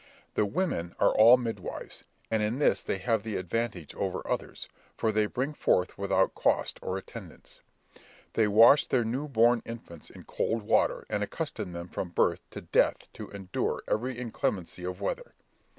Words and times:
The 0.33 0.47
women 0.47 0.95
are 0.99 1.13
all 1.15 1.37
midwives, 1.37 2.05
and 2.31 2.41
in 2.41 2.57
this 2.57 2.81
they 2.81 2.97
have 2.97 3.21
the 3.21 3.35
advantage 3.35 3.93
over 3.93 4.25
others, 4.27 4.67
for 4.97 5.11
they 5.11 5.27
bring 5.27 5.53
forth 5.53 5.95
without 5.95 6.33
cost 6.33 6.79
or 6.81 6.97
attendants. 6.97 7.59
They 8.33 8.47
wash 8.47 8.87
their 8.87 9.03
new 9.05 9.27
born 9.27 9.61
infants 9.63 10.09
in 10.09 10.23
cold 10.23 10.63
water, 10.63 11.05
and 11.07 11.21
accustom 11.21 11.73
them 11.73 11.87
from 11.87 12.09
birth 12.09 12.41
to 12.49 12.61
death 12.61 13.13
to 13.13 13.29
endure 13.29 13.83
every 13.87 14.17
inclemency 14.17 14.83
of 14.85 15.01
weather. 15.01 15.35